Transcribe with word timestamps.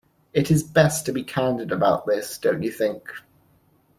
It 0.33 0.49
is 0.49 0.63
best 0.63 1.05
to 1.05 1.11
be 1.11 1.21
candid 1.23 1.71
about 1.71 2.07
this, 2.07 2.39
don't 2.39 2.63
you 2.63 2.71
think? 2.71 3.07